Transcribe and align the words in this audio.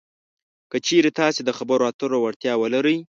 که 0.71 0.77
چېرې 0.87 1.11
تاسې 1.19 1.41
د 1.45 1.49
خبرو 1.57 1.83
اترو 1.89 2.17
وړتیا 2.23 2.53
ولرئ 2.57 2.97